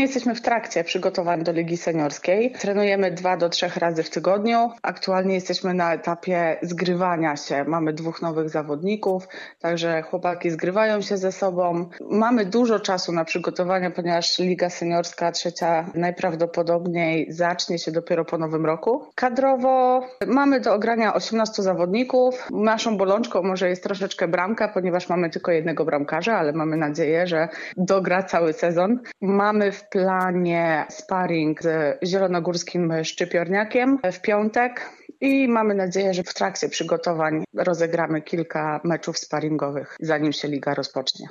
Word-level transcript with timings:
Jesteśmy 0.00 0.34
w 0.34 0.40
trakcie 0.40 0.84
przygotowań 0.84 1.44
do 1.44 1.52
Ligi 1.52 1.76
Seniorskiej. 1.76 2.52
Trenujemy 2.52 3.10
dwa 3.10 3.36
do 3.36 3.48
trzech 3.48 3.76
razy 3.76 4.02
w 4.02 4.10
tygodniu. 4.10 4.70
Aktualnie 4.82 5.34
jesteśmy 5.34 5.74
na 5.74 5.94
etapie 5.94 6.56
zgrywania 6.62 7.36
się. 7.36 7.64
Mamy 7.64 7.92
dwóch 7.92 8.22
nowych 8.22 8.50
zawodników, 8.50 9.28
także 9.58 10.02
chłopaki 10.02 10.50
zgrywają 10.50 11.00
się 11.00 11.16
ze 11.16 11.32
sobą. 11.32 11.88
Mamy 12.10 12.44
dużo 12.44 12.80
czasu 12.80 13.12
na 13.12 13.24
przygotowania, 13.24 13.90
ponieważ 13.90 14.38
Liga 14.38 14.70
Seniorska 14.70 15.32
trzecia 15.32 15.90
najprawdopodobniej 15.94 17.32
zacznie 17.32 17.78
się 17.78 17.92
dopiero 17.92 18.24
po 18.24 18.38
nowym 18.38 18.66
roku. 18.66 19.04
Kadrowo 19.14 20.02
mamy 20.26 20.60
do 20.60 20.74
ogrania 20.74 21.14
18 21.14 21.62
zawodników. 21.62 22.48
Naszą 22.50 22.96
bolączką 22.96 23.42
może 23.42 23.68
jest 23.68 23.82
troszeczkę 23.82 24.28
bramka, 24.28 24.68
ponieważ 24.68 25.08
mamy 25.08 25.30
tylko 25.30 25.52
jednego 25.52 25.84
bramkarza, 25.84 26.38
ale 26.38 26.52
mamy 26.52 26.76
nadzieję, 26.76 27.26
że 27.26 27.48
dogra 27.76 28.22
cały 28.22 28.52
sezon. 28.52 29.00
Mamy 29.20 29.72
w 29.72 29.85
planie 29.90 30.86
sparring 30.90 31.62
z 31.62 31.98
zielonogórskim 32.04 33.04
szczypiorniakiem 33.04 33.98
w 34.12 34.20
piątek 34.20 34.90
i 35.20 35.48
mamy 35.48 35.74
nadzieję, 35.74 36.14
że 36.14 36.22
w 36.22 36.34
trakcie 36.34 36.68
przygotowań 36.68 37.44
rozegramy 37.54 38.22
kilka 38.22 38.80
meczów 38.84 39.18
sparingowych, 39.18 39.96
zanim 40.00 40.32
się 40.32 40.48
liga 40.48 40.74
rozpocznie. 40.74 41.28